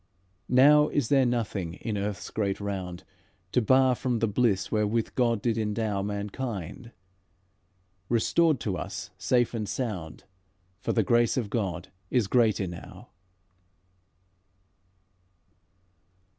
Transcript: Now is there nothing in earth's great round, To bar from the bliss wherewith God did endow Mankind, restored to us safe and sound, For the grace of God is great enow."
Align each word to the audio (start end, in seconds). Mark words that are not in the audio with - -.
Now 0.49 0.87
is 0.89 1.09
there 1.09 1.27
nothing 1.27 1.75
in 1.75 1.95
earth's 1.95 2.31
great 2.31 2.59
round, 2.59 3.03
To 3.51 3.61
bar 3.61 3.93
from 3.93 4.17
the 4.17 4.27
bliss 4.27 4.71
wherewith 4.71 5.09
God 5.13 5.43
did 5.43 5.59
endow 5.59 6.01
Mankind, 6.01 6.91
restored 8.09 8.59
to 8.61 8.77
us 8.77 9.11
safe 9.19 9.53
and 9.53 9.69
sound, 9.69 10.23
For 10.79 10.91
the 10.91 11.03
grace 11.03 11.37
of 11.37 11.51
God 11.51 11.89
is 12.09 12.25
great 12.25 12.59
enow." 12.59 13.09